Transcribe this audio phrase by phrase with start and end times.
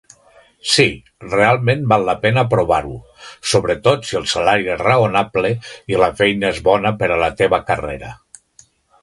[0.75, 0.85] Sí,
[1.33, 2.95] realment val la pena provar-ho,
[3.51, 5.53] sobretot si el salari és raonable
[5.95, 8.13] i la feina és bona per a la teva carrera.